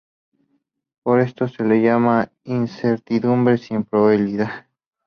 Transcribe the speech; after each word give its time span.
Por 1.03 1.19
esto, 1.19 1.47
se 1.47 1.63
le 1.63 1.79
llama 1.83 2.31
"incertidumbre 2.45 3.59
sin 3.59 3.83
probabilidad". 3.83 4.65